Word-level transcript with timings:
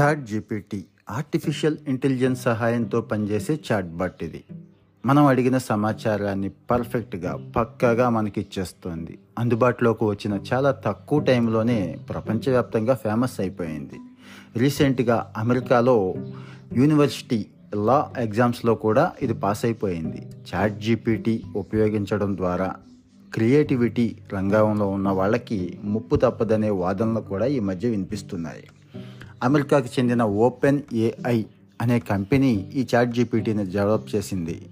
Chat 0.00 0.24
GPT 0.24 0.84
artificial 1.10 1.76
intelligence 1.88 2.42
సహాయంతో 2.42 3.00
పనిచేసే 3.00 3.60
chat 3.72 3.86
bot 3.86 4.24
ఇది. 4.24 4.44
మనం 5.06 5.26
అడిగిన 5.26 5.58
సమాచారాన్ని 5.58 6.50
పర్ఫెక్ట్గా 6.70 7.52
పక్కాగా 7.56 8.08
మనకి 8.08 8.40
ఇచ్చేస్తుంది 8.40 9.18
అందుబాటులోకి 9.38 10.04
వచ్చిన 10.04 10.40
చాలా 10.52 10.70
తక్కువ 10.70 11.20
టైంలోనే 11.20 11.98
ప్రపంచవ్యాప్తంగా 12.08 12.94
ఫేమస్ 12.94 13.40
అయిపోయింది. 13.40 13.98
రీసెంట్గా 14.56 15.32
అమెరికాలో 15.36 16.14
యూనివర్సిటీ 16.72 17.46
లా 17.74 18.12
ఎగ్జామ్స్లో 18.18 18.74
కూడా 18.74 19.12
ఇది 19.22 19.34
పాస్ 19.34 19.64
అయిపోయింది. 19.64 20.26
చాట్ 20.48 20.78
జీపీటీ 20.78 21.42
ఉపయోగించడం 21.56 22.36
ద్వారా 22.36 22.74
క్రియేటివిటీ 23.34 24.16
రంగంలో 24.34 24.88
ఉన్న 24.88 25.08
వాళ్ళకి 25.08 25.78
ముప్పు 25.84 26.16
తప్పదనే 26.16 26.70
వాదనలు 26.70 27.20
కూడా 27.20 27.46
ఈ 27.46 27.60
మధ్య 27.60 27.88
వినిపిస్తున్నాయి. 27.88 28.64
అమెరికాకు 29.42 29.88
చెందిన 29.98 30.22
ఓపెన్ 30.22 30.82
ఏఐ 30.94 31.44
అనే 31.80 31.98
కంపెనీ 31.98 32.72
ఈ 32.74 32.86
చాట్ 32.94 33.10
జీపీటీని 33.10 33.64
డెవలప్ 33.64 34.14
చేసింది. 34.14 34.66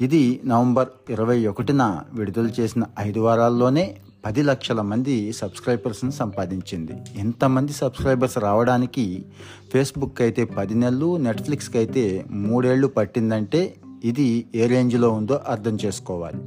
ఇది 0.00 0.40
నవంబర్ 0.44 0.88
ఇరవై 1.10 1.46
ఒకటిన 1.46 2.00
విడుదల 2.12 2.50
చేసిన 2.60 2.84
ఐదు 2.98 3.20
వారాల్లోనే 3.20 3.96
పది 4.24 4.42
లక్షల 4.42 4.80
మంది 4.80 5.32
సబ్స్క్రైబర్స్ని 5.32 6.12
సంపాదించింది. 6.12 6.92
ఎంతమంది 7.16 7.72
సబ్స్క్రైబర్స్ 7.72 8.38
రావడానికి 8.38 9.24
ఫేస్బుక్ 9.72 10.22
అయితే 10.22 10.44
పది 10.44 10.74
నెలలు 10.74 11.16
నెట్ఫ్లిక్స్కి 11.16 11.78
అయితే 11.78 12.24
మూడేళ్ళు 12.30 12.86
పట్టిందంటే 12.86 13.74
ఇది 14.04 14.46
ఏ 14.54 14.66
రేంజ్లో 14.66 15.10
ఉందో 15.10 15.40
అర్థం 15.48 15.78
చేసుకోవాలి. 15.84 16.38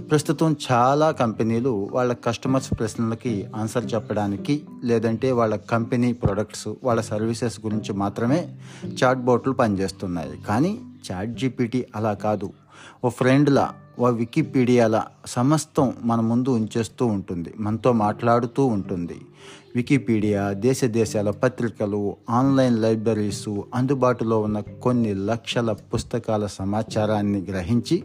ప్రస్తుతం 0.00 0.56
చాలా 0.72 1.10
కంపెనీలు 1.10 1.88
వాళ్ళ 1.92 2.12
కస్టమర్స్ 2.12 2.72
ప్రశ్నలకి 2.78 3.46
ఆన్సర్ 3.56 3.94
చెప్పడానికి 3.94 4.62
లేదంటే 4.84 5.32
వాళ్ళ 5.32 5.56
కంపెనీ 5.56 6.12
ప్రొడక్ట్స్ 6.12 6.68
వాళ్ళ 6.84 7.00
సర్వీసెస్ 7.00 7.60
గురించి 7.64 7.92
మాత్రమే 7.92 8.56
చాట్ 9.04 9.18
బోట్లు 9.18 9.52
పనిచేస్తున్నాయి. 9.52 10.42
కానీ 10.48 10.80
చాట్ 11.12 11.30
జీపీటీ 11.30 11.84
అలా 11.96 12.12
కాదు. 12.12 12.52
ఓ 13.04 13.08
ఫ్రెండ్లా 13.08 13.72
ఓ 13.98 14.08
వికీపీడియాల 14.08 15.02
సమస్తం 15.26 15.92
మన 16.02 16.20
ముందు 16.20 16.50
ఉంచేస్తూ 16.50 17.06
ఉంటుంది. 17.06 17.54
మనతో 17.58 17.92
మాట్లాడుతూ 17.92 18.64
ఉంటుంది. 18.64 19.20
వికీపీడియా 19.76 20.52
దేశ 20.52 20.84
దేశాల 20.84 21.30
పత్రికలు 21.30 22.16
ఆన్లైన్ 22.30 22.82
లైబ్రరీసు 22.82 23.66
అందుబాటులో 23.74 24.40
ఉన్న 24.40 24.60
కొన్ని 24.60 25.14
లక్షల 25.14 25.72
పుస్తకాల 25.72 26.46
సమాచారాన్ని 26.46 27.38
గ్రహించి 27.38 28.02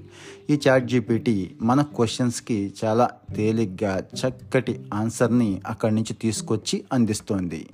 ఈ 0.49 0.59
చాట్ 0.67 0.85
జీపీటీ 0.85 1.51
మన 1.61 1.81
క్వశ్చన్స్కి 1.81 2.73
చాలా 2.85 3.09
తేలిగ్గా 3.35 3.97
చక్కటి 3.97 4.85
ఆన్సర్ని 4.93 5.61
అక్కడి 5.67 5.95
నుంచి 5.95 6.13
తీసుకొచ్చి 6.13 6.83
అందిస్తోంది. 6.93 7.67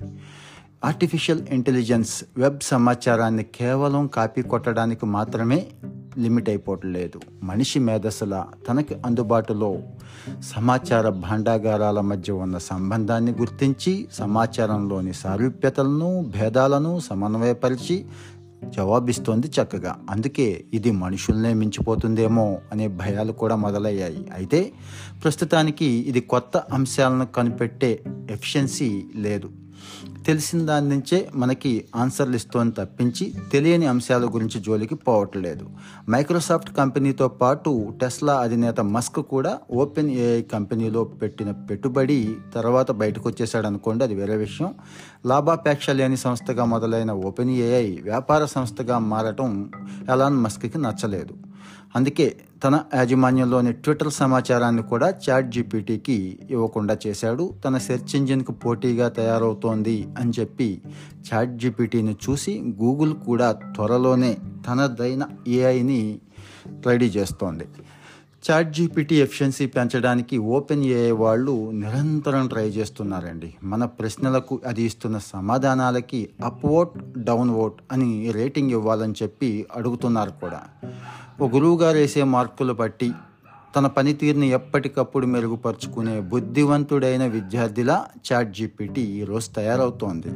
ఆర్టిఫిషియల్ 0.84 1.42
ఇంటెలిజెన్స్ 1.50 2.24
వెబ్ 2.36 2.60
సమాచారాన్ని 2.62 3.42
కేవలం 3.44 4.06
కాపీ 4.06 4.42
కొట్టడానికి 4.42 5.06
మాత్రమే 5.06 5.66
లిమిట్ 6.18 6.48
అయిపోవట్లేదు. 6.48 7.20
మనిషి 7.42 7.78
మేధస్సుల 7.78 8.44
తనకి 8.68 8.94
అందుబాటులో 9.06 9.78
సమాచార 10.40 11.08
భాండాగారాల 11.08 12.00
మధ్య 12.00 12.32
ఉన్న 12.32 12.58
సంబంధాన్ని 12.58 13.32
గుర్తించి 13.32 14.08
సమాచారంలోని 14.12 15.14
సారూప్యతలను 15.14 16.32
భేదాలను 16.40 17.00
సమన్వయపరిచి 17.00 18.04
జవాబిస్తోంది 18.68 19.46
చక్కగా. 19.46 19.96
అందుకే 20.10 20.64
ఇది 20.74 20.90
మనుషుల్నే 20.90 21.54
మించిపోతుందేమో 21.54 22.58
అనే 22.72 22.88
భయాలు 22.88 23.32
కూడా 23.32 23.56
మొదలయ్యాయి. 23.56 24.28
అయితే 24.34 24.72
ప్రస్తుతానికి 25.22 25.84
ఇది 25.84 26.20
కొత్త 26.20 26.56
అంశాలను 26.56 27.26
కనిపెట్టే 27.26 28.00
ఎఫిషియన్సీ 28.30 29.04
లేదు. 29.16 29.50
తెలిసిన 30.26 30.66
దాని 30.66 30.88
నుంచే 30.88 31.28
మనకి 31.34 31.84
ఆన్సర్లు 31.96 32.36
ఇస్తోని 32.36 32.72
తప్పించి 32.72 33.34
తెలియని 33.52 33.86
అంశాల 33.86 34.24
గురించి 34.24 34.60
జోలికి 34.60 34.94
పోవట్లేదు. 34.94 35.70
మైక్రోసాఫ్ట్ 36.10 36.76
కంపెనీతో 36.76 37.28
పాటు 37.28 37.92
టెస్లా 38.00 38.34
అధినేత 38.40 38.80
మస్క్ 38.80 39.16
కూడా 39.16 39.58
ఓపెన్ 39.70 40.10
ఏఐ 40.10 40.42
కంపెనీలో 40.42 41.04
పెట్టిన 41.04 41.50
పెట్టుబడి 41.50 42.36
తర్వాత 42.54 42.90
బయటకు 42.90 43.28
వచ్చేసాడు 43.28 43.66
అనుకోండి 43.66 44.04
అది 44.04 44.14
వేరే 44.14 44.36
విషయం. 44.36 44.74
లాభాపేక్ష 45.26 45.90
లేని 45.90 46.16
సంస్థగా 46.16 46.64
మొదలైన 46.64 47.10
ఓపెన్ 47.10 47.50
ఏఐ 47.50 47.96
వ్యాపార 48.02 48.44
సంస్థగా 48.44 48.98
మారటం 48.98 49.72
ఎలాన్ 50.10 50.36
మస్క్కి 50.36 50.78
నచ్చలేదు. 50.78 51.45
అందుకే 51.96 52.36
తన 52.64 52.84
యాజమాన్యంలోని 52.94 53.72
ట్విట్టర్ 53.72 54.12
సమాచారాన్ని 54.12 54.82
కూడా 54.82 55.14
చాట్ 55.30 55.50
జీపీటీకి 55.50 56.38
ఇవ్వకుండా 56.50 56.98
చేశాడు. 57.06 57.54
తన 57.64 57.78
సెర్చ్ 57.78 58.16
ఇంజిన్కు 58.16 58.52
పోటీగా 58.52 59.08
తయారవుతోంది 59.08 60.08
అని 60.18 60.32
చెప్పి 60.40 60.80
చాట్ 61.28 61.56
జీపీటీని 61.56 62.16
చూసి 62.30 62.74
గూగుల్ 62.82 63.14
కూడా 63.14 63.52
త్వరలోనే 63.52 64.36
తనదైన 64.68 65.28
ఏఐని 65.48 66.18
రెడీ 66.86 67.06
చేస్తోంది. 67.06 67.64
చాట్ 68.50 68.72
జీపీటీ 68.72 69.16
ఎఫిషియన్సీ 69.16 69.66
పెంచడానికి 69.66 70.38
ఓపెన్ 70.38 70.84
ఏఐ 70.84 71.10
వాళ్ళు 71.10 71.70
నిరంతరం 71.70 72.46
ట్రై 72.46 72.68
చేస్తున్నారండి. 72.68 73.54
మన 73.64 73.84
ప్రశ్నలకు 73.84 74.60
అది 74.66 74.82
ఇస్తున్న 74.82 75.18
సమాధానాలకి 75.18 76.28
అప్ 76.44 76.66
ఓట్ 76.66 77.22
డౌన్ 77.24 77.50
ఓట్ 77.50 77.74
అని 77.92 78.30
రేటింగ్ 78.30 78.70
ఇవ్వాలని 78.70 79.14
చెప్పి 79.22 79.66
అడుగుతున్నారు 79.76 80.30
కూడా. 80.30 80.60
ఓ 81.40 81.48
గురువుగారు 81.48 81.96
వేసే 81.96 82.24
మార్కులు 82.24 82.72
బట్టి 82.72 83.12
తన 83.76 83.86
పనితీరుని 83.86 84.48
ఎప్పటికప్పుడు 84.48 85.26
మెరుగుపరుచుకునే 85.26 86.20
బుద్ధివంతుడైన 86.20 87.26
విద్యార్థిలా 87.26 88.06
చాట్ 88.26 88.52
జీపీటీ 88.52 89.00
ఈరోజు 89.00 89.50
తయారవుతోంది. 89.56 90.30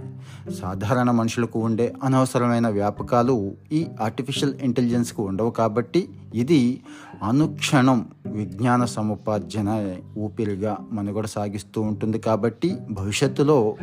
సాధారణ 0.55 1.11
మనుషులకు 1.11 1.59
ఉండే 1.59 1.95
అనవసరమైన 2.05 2.69
వ్యాపకాలు 2.69 3.53
ఈ 3.73 3.87
ఆర్టిఫిషియల్ 4.01 4.55
ఇంటెలిజెన్స్కు 4.63 5.23
ఉండవు 5.23 5.51
కాబట్టి 5.51 6.09
ఇది 6.35 6.81
అనుక్షణం 7.23 8.09
విజ్ఞాన 8.27 8.85
సముపార్జన 8.85 9.97
ఊపిరిగా 10.19 10.77
మనుగడ 10.93 11.27
సాగిస్తూ 11.27 11.81
ఉంటుంది 11.81 12.19
కాబట్టి 12.19 12.77
భవిష్యత్తులో 12.91 13.77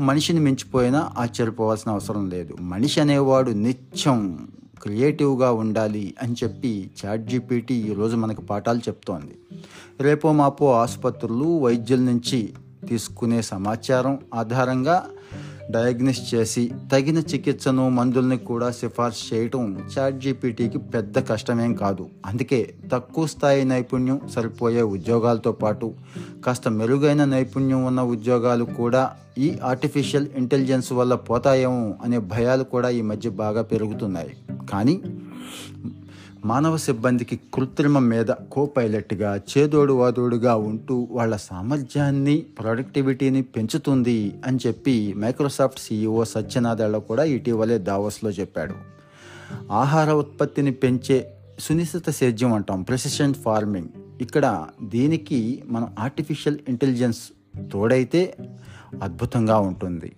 మనిషిని 0.00 0.40
మించిపోయినా 0.40 1.10
ఆశ్చర్యపోవాల్సిన 1.18 1.90
అవసరం 1.92 2.30
లేదు. 2.30 2.56
మనిషి 2.60 3.00
అనేవాడు 3.00 3.50
నిత్యం 3.50 4.48
క్రియేటివ్గా 4.82 5.52
ఉండాలి 5.52 6.14
అని 6.22 6.34
చెప్పి 6.44 6.90
చాట్ 6.98 7.26
జీపీటీ 7.26 7.74
ఈరోజు 7.74 8.16
మనకు 8.16 8.40
పాఠాలు 8.40 8.78
చెప్తోంది. 8.78 9.36
రేపో 10.00 10.32
మాపో 10.32 10.72
ఆసుపత్రులు 10.72 11.58
వైద్యుల 11.58 12.00
నుంచి 12.00 12.52
తీసుకునే 12.88 13.42
సమాచారం 13.42 14.18
ఆధారంగా 14.34 15.04
డయాగ్నోస్ 15.70 16.34
చేసి 16.34 16.70
తగిన 16.92 17.18
చికిత్సను 17.18 17.88
మందుల్ని 17.88 18.38
కూడా 18.38 18.70
సిఫార్సు 18.70 19.34
చేయటం 19.34 19.78
చాట్ 19.98 20.20
జీపీటీకి 20.20 20.78
పెద్ద 20.78 21.18
కష్టమేం 21.18 21.74
కాదు. 21.74 22.06
అందుకే 22.26 22.74
తక్కువ 22.92 23.26
స్థాయి 23.26 23.64
నైపుణ్యం 23.64 24.20
సరిపోయే 24.34 24.82
ఉద్యోగాలతో 24.82 25.52
పాటు 25.52 25.94
కాస్త 26.46 26.68
మెరుగైన 26.68 27.24
నైపుణ్యం 27.24 27.84
ఉన్న 27.84 28.00
ఉద్యోగాలు 28.00 28.64
కూడా 28.64 29.10
ఈ 29.38 29.58
ఆర్టిఫిషియల్ 29.64 30.28
ఇంటెలిజెన్స్ 30.36 30.92
వల్ల 30.92 31.14
పోతాయేమో 31.14 31.94
అనే 32.04 32.18
భయాలు 32.18 32.64
కూడా 32.64 32.88
ఈ 32.90 33.02
మధ్య 33.02 33.30
బాగా 33.30 33.62
పెరుగుతున్నాయి. 33.62 34.32
కానీ 34.68 35.02
మానవ 36.44 36.76
సిబ్బందికి 36.76 37.40
కృత్రిమ 37.54 37.98
మీద 37.98 38.26
కో 38.26 38.66
పైలట్గా 38.66 39.36
చేదోడు 39.36 39.92
వాదోడుగా 39.92 40.56
ఉంటూ 40.56 41.08
వాళ్ళ 41.10 41.36
సామర్థ్యాన్ని 41.36 42.40
ప్రొడక్టివిటీని 42.40 43.42
పెంచుతుంది 43.42 44.34
అని 44.46 44.58
చెప్పి 44.66 45.14
మైక్రోసాఫ్ట్ 45.18 45.80
సీఈఓ 45.80 46.24
సత్యనాదెళ్ళ 46.24 46.98
కూడా 46.98 47.24
ఇటీవలే 47.24 47.78
దావోస్లో 47.78 48.30
చెప్పాడు. 48.30 48.74
ఆహార 49.72 50.12
ఉత్పత్తిని 50.12 50.72
పెంచే 50.72 51.34
సునిశ్చిత 51.58 52.10
సేద్యం 52.10 52.52
అంటాం 52.52 52.82
ప్రెసిషన్ 52.82 53.34
ఫార్మింగ్. 53.34 53.88
ఇక్కడ 54.20 54.66
దీనికి 54.82 55.62
మనం 55.66 55.88
ఆర్టిఫిషియల్ 55.98 56.58
ఇంటెలిజెన్స్ 56.68 57.18
తోడైతే 57.72 58.36
అద్భుతంగా 59.02 59.58
ఉంటుంది. 59.58 60.12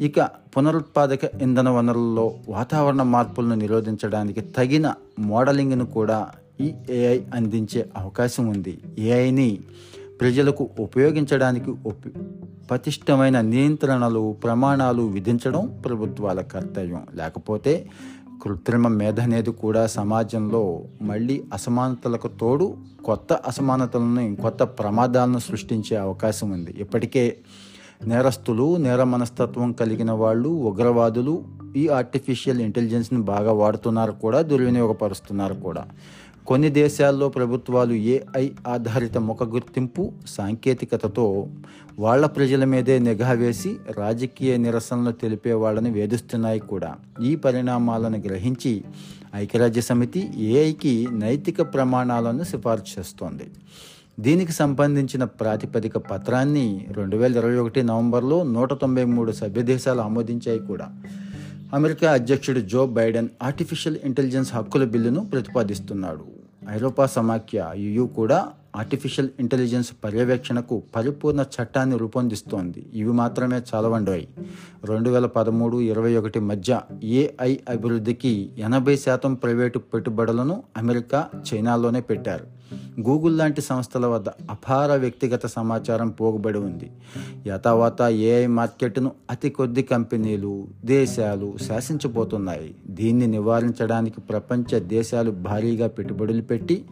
ఇక 0.00 0.20
పునరుత్పాదక 0.56 1.24
ఇంధన 1.42 1.68
వనరుల్లో 1.68 2.34
వాతావరణ 2.48 3.02
మార్పులను 3.02 3.54
నిరోధించడానికి 3.54 4.40
తగిన 4.40 4.94
మోడలింగ్ను 5.18 5.86
కూడా 5.86 6.30
ఈ 6.60 6.72
ఏఐ 6.90 7.20
అందించే 7.34 7.90
అవకాశం 7.96 8.46
ఉంది. 8.46 8.78
ఏఐని 8.98 9.60
ప్రజలకు 10.20 10.70
ఉపయోగించడానికి 10.80 11.70
ఉప 11.70 11.94
పటిష్టమైన 12.70 13.40
నియంత్రణలు 13.40 14.36
ప్రమాణాలు 14.44 15.02
విధించడం 15.02 15.82
ప్రభుత్వాల 15.84 16.40
కర్తవ్యం. 16.40 17.06
లేకపోతే 17.14 17.86
కృత్రిమ 18.42 18.88
మేధ 18.88 19.20
అనేది 19.20 19.50
కూడా 19.50 19.86
సమాజంలో 19.86 20.82
మళ్ళీ 21.02 21.44
అసమానతలకు 21.52 22.28
తోడు 22.28 22.76
కొత్త 23.04 23.32
అసమానతలను 23.32 24.36
కొత్త 24.36 24.62
ప్రమాదాలను 24.62 25.38
సృష్టించే 25.38 25.96
అవకాశం 25.96 26.50
ఉంది. 26.50 26.74
ఇప్పటికే 26.78 27.38
నేరస్తులు 28.06 28.76
నేర 28.76 29.02
మనస్తత్వం 29.02 29.72
కలిగిన 29.72 30.12
వాళ్ళు 30.12 30.48
ఉగ్రవాదులు 30.48 31.44
ఈ 31.76 31.88
ఆర్టిఫిషియల్ 31.88 32.60
ఇంటెలిజెన్స్ని 32.60 33.20
బాగా 33.20 33.52
వాడుతున్నారు 33.52 34.12
కూడా 34.12 34.42
దుర్వినియోగపరుస్తున్నారు 34.42 35.54
కూడా. 35.54 35.86
కొన్ని 36.46 36.70
దేశాల్లో 36.70 37.28
ప్రభుత్వాలు 37.28 37.92
ఏఐ 37.92 38.48
ఆధారిత 38.68 39.18
ముఖ 39.18 39.42
గుర్తింపు 39.42 40.12
సాంకేతికతతో 40.26 41.46
వాళ్ళ 41.98 42.26
ప్రజల 42.26 42.64
మీదే 42.64 42.98
నిఘా 42.98 43.32
వేసి 43.32 43.76
రాజకీయ 43.98 44.56
నిరసనలు 44.56 45.12
తెలిపే 45.12 45.52
వాళ్ళని 45.52 45.90
వేధిస్తున్నాయి 45.90 46.60
కూడా. 46.60 46.94
ఈ 47.22 47.36
పరిణామాలను 47.36 48.18
గ్రహించి 48.18 48.84
ఐక్యరాజ్య 49.34 49.80
సమితి 49.80 50.30
ఏఐకి 50.36 51.08
నైతిక 51.12 51.62
ప్రమాణాలను 51.62 52.42
సిఫార్సు 52.42 52.98
చేస్తోంది. 52.98 53.50
దీనికి 54.20 54.52
సంబంధించిన 54.52 55.24
ప్రాతిపదిక 55.24 55.96
పత్రాన్ని 55.96 56.86
రెండు 56.90 57.16
వేల 57.16 57.36
ఇరవై 57.36 57.56
ఒకటి 57.56 57.82
నవంబర్లో 57.82 58.42
నూట 58.42 58.72
తొంభై 58.72 59.04
మూడు 59.04 59.32
సభ్య 59.32 59.62
దేశాలు 59.62 60.00
ఆమోదించాయి 60.00 60.58
కూడా. 60.58 60.90
అమెరికా 61.74 62.12
అధ్యక్షుడు 62.12 62.60
జో 62.60 62.86
బైడెన్ 62.86 63.28
ఆర్టిఫిషియల్ 63.42 63.96
ఇంటెలిజెన్స్ 64.04 64.54
హక్కుల 64.54 64.84
బిల్లును 64.84 65.20
ప్రతిపాదిస్తున్నాడు. 65.20 66.24
ఐరోపా 66.70 67.06
సమాఖ్య 67.06 67.72
యుయు 67.76 68.02
కూడా 68.02 68.48
ఆర్టిఫిషియల్ 68.76 69.28
ఇంటెలిజెన్స్ 69.40 69.92
పర్యవేక్షణకు 70.04 70.82
పరిపూర్ణ 70.96 71.40
చట్టాన్ని 71.40 71.98
రూపొందిస్తోంది. 71.98 72.86
ఇవి 72.94 73.12
మాత్రమే 73.12 73.60
చాలవండోయ్ 73.74 74.26
రెండు 74.84 75.10
వేల 75.10 75.26
పదమూడు 75.26 75.80
ఇరవై 75.80 76.16
ఒకటి 76.16 76.40
మధ్య 76.40 76.80
ఏఐ 77.04 77.56
అభివృద్ధికి 77.68 78.50
ఎనభై 78.58 78.96
శాతం 78.96 79.34
ప్రైవేటు 79.34 79.78
పెట్టుబడులను 79.78 80.62
అమెరికా 80.76 81.28
చైనాలోనే 81.54 82.00
పెట్టారు. 82.00 82.62
గూగుల్ 83.00 83.38
లాంటి 83.38 83.60
సంస్థల 83.60 84.06
వద్ద 84.06 84.28
అపార 84.28 84.96
వ్యక్తిగత 84.96 85.46
సమాచారం 85.46 86.10
పోగుబడి 86.10 86.58
ఉంది. 86.58 86.90
యథావాత 87.46 88.02
ఏఐ 88.02 88.46
మార్కెట్ను 88.46 89.12
అతి 89.30 89.50
కొద్ది 89.50 89.82
కంపెనీలు 89.82 90.68
దేశాలు 90.84 91.54
శాసించబోతున్నాయి. 91.68 92.74
దీన్ని 92.86 93.26
నివారించడానికి 93.26 94.20
ప్రపంచ 94.20 94.78
దేశాలు 94.78 95.30
భారీగా 95.30 95.86
పెట్టుబడులు 95.86 96.42
పెట్టి 96.42 96.84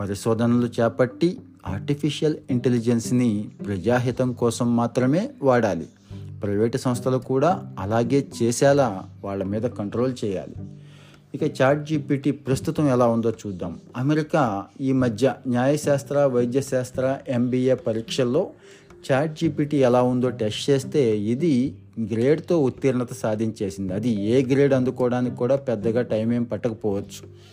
పరిశోధనలు 0.00 0.66
చేపట్టి 0.66 1.38
ఆర్టిఫిషియల్ 1.66 2.36
ఇంటెలిజెన్స్ని 2.50 3.48
ప్రజాహితం 3.66 4.32
కోసం 4.32 4.76
మాత్రమే 4.76 5.30
వాడాలి. 5.42 5.86
ప్రైవేటు 6.42 6.76
సంస్థలు 6.76 7.16
కూడా 7.16 7.74
అలాగే 7.78 8.26
చేసేలా 8.42 9.04
వాళ్ళ 9.24 9.42
మీద 9.42 9.62
కంట్రోల్ 9.62 10.14
చేయాలి. 10.24 10.54
ఇక 11.34 11.62
చాట్ 11.62 11.86
జీపీటీ 11.86 12.30
ప్రస్తుతం 12.30 12.88
ఎలా 12.88 13.06
ఉందో 13.06 13.30
చూద్దాం. 13.30 13.78
అమెరికా 13.96 14.64
ఈ 14.80 14.92
మధ్య 14.92 15.34
న్యాయశాస్త్ర 15.46 16.18
వైద్యశాస్త్ర 16.24 17.18
ఎంబీఏ 17.28 17.74
పరీక్షల్లో 17.74 18.50
చాట్ 19.12 19.40
జీపీటీ 19.40 19.76
ఎలా 19.76 20.02
ఉందో 20.02 20.30
టెస్ట్ 20.30 20.70
చేస్తే 20.70 21.18
ఇది 21.18 21.74
గ్రేడ్తో 22.00 22.58
ఉత్తీర్ణత 22.58 23.12
సాధించేసింది. 23.12 23.94
అది 23.94 24.08
ఏ 24.08 24.44
గ్రేడ్ 24.44 24.74
అందుకోవడానికి 24.74 25.36
కూడా 25.36 25.56
పెద్దగా 25.56 26.02
టైం 26.02 26.32
ఏం 26.32 26.42
పట్టకపోవచ్చు. 26.42 27.48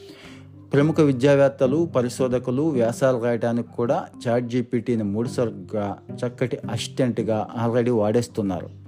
ప్రముఖ 0.75 1.01
విద్యావేత్తలు 1.01 1.77
పరిశోధకులు 1.95 2.61
వ్యాసాలు 2.61 3.23
రాయడానికి 3.23 3.69
కూడా 3.75 4.07
చాట్ 4.23 4.47
జీపీటీని 4.47 5.03
మూడుసార్లుగా 5.03 5.97
చక్కటి 6.11 6.57
అసిస్టెంట్గా 6.71 7.37
ఆల్రెడీ 7.57 7.91
వాడేస్తున్నారు. 7.91 8.84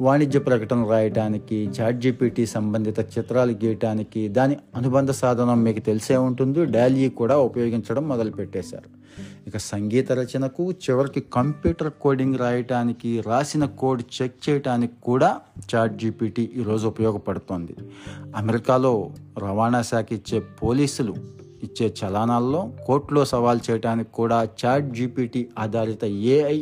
వాణిజ్య 0.00 0.40
ప్రకటన 0.40 0.86
రాయటానికి 0.90 1.56
చాట్ 1.56 1.96
జీపీటీ 1.96 2.46
సంబంధిత 2.46 3.00
చిత్రాలు 3.00 3.52
గీయటానికి 3.52 4.28
దాని 4.28 4.56
అనుబంధ 4.76 5.10
సాధనం 5.10 5.64
మీకు 5.64 5.80
తెలిసే 5.80 6.16
ఉంటుంది. 6.16 6.64
డాలీ 6.64 7.08
కూడా 7.08 7.38
ఉపయోగించడం 7.38 8.08
మొదలుపెట్టేశారు. 8.08 9.04
ఇక 9.46 9.56
సంగీత 9.56 10.12
రచనకు 10.12 10.72
చివరికి 10.72 11.20
కంప్యూటర్ 11.20 11.92
కోడింగ్ 12.00 12.38
రాయటానికి 12.38 13.20
రాసిన 13.26 13.64
కోడ్ 13.64 14.02
చెక్ 14.22 14.50
చేయటానికి 14.50 14.92
కూడా 15.02 15.40
చాట్ 15.74 15.96
జీపీటీ 15.96 16.50
ఈరోజు 16.56 16.86
ఉపయోగపడుతోంది. 16.86 17.76
అమెరికాలో 18.36 19.10
రవాణా 19.38 19.82
శాఖ 19.82 20.06
ఇచ్చే 20.12 20.38
పోలీసులు 20.38 21.14
ఇచ్చే 21.66 21.86
చలానాల్లో 21.98 22.60
కోర్టులో 22.86 23.22
సవాల్ 23.32 23.60
చేయడానికి 23.66 24.10
కూడా 24.20 24.38
చాట్ 24.60 24.88
జీపీటీ 24.96 25.42
ఆధారిత 25.58 26.04
ఏఐ 26.34 26.56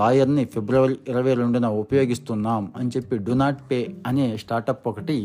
లాయర్ని 0.00 0.44
ఫిబ్రవరి 0.54 0.96
ఇరవై 1.08 1.34
రెండున 1.34 1.66
ఉపయోగిస్తున్నాం 1.84 2.64
అని 2.76 2.90
చెప్పి 2.96 3.18
డు 3.28 3.36
నాట్ 3.42 3.62
పే 3.70 3.80
అనే 4.06 4.26
స్టార్టప్ 4.44 4.88
ఒకటి 4.92 5.18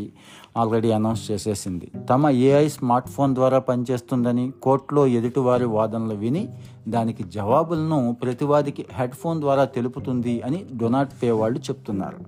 ఆల్రెడీ 0.62 0.90
అనౌన్స్ 0.92 1.24
చేసేసింది. 1.32 1.88
తమ 2.10 2.30
ఏఐ 2.48 2.66
స్మార్ట్ 2.68 3.10
ఫోన్ 3.10 3.32
ద్వారా 3.36 3.60
పనిచేస్తుందని 3.70 4.46
కోర్టులో 4.66 5.04
ఎదుటివారి 5.20 5.68
వాదనలు 5.78 6.16
విని 6.24 6.44
దానికి 6.88 7.24
జవాబులను 7.38 8.00
ప్రతివాదికి 8.24 8.86
హెడ్ 9.00 9.18
ఫోన్ 9.22 9.42
ద్వారా 9.42 9.66
తెలుపుతుంది 9.78 10.36
అని 10.42 10.62
డొనాట్ 10.82 11.16
పే 11.24 11.32
వాళ్ళు 11.42 11.60
చెప్తున్నారు. 11.60 12.22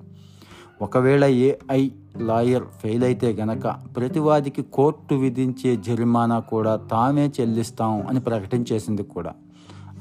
ఒకవేళ 0.82 1.26
ఏఐ 1.26 1.90
లాయర్ 2.18 2.64
ఫెయిల్ 2.64 3.04
అయితే 3.04 3.34
గనక 3.34 3.68
ప్రతివాదికి 3.68 4.62
కోర్టు 4.62 5.16
విధించే 5.16 5.76
జరిమానా 5.76 6.40
కూడా 6.40 6.76
తామే 6.76 7.32
చెల్లిస్తాం 7.42 8.08
అని 8.08 8.20
ప్రకటించేసింది 8.20 9.04
కూడా. 9.04 9.34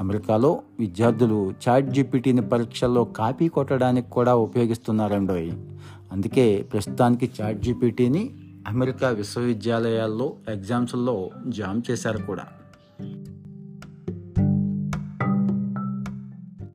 అమెరికాలో 0.00 0.62
విద్యార్థులు 0.80 1.52
చాట్ 1.68 1.86
జీపీటీని 1.86 2.48
పరీక్షల్లో 2.48 3.04
కాపీ 3.04 3.48
కొట్టడానికి 3.48 4.10
కూడా 4.10 4.34
ఉపయోగిస్తున్నారండోయ్. 4.34 5.52
అందుకే 6.12 6.62
ప్రస్తుతానికి 6.72 7.30
చాట్ 7.40 7.58
జీపీటీని 7.58 8.30
అమెరికా 8.68 9.08
విశ్వవిద్యాలయాల్లో 9.08 10.36
ఎగ్జామ్స్లో 10.48 11.30
జామ్ 11.48 11.82
చేశారు 11.90 12.18
కూడా. 12.18 12.42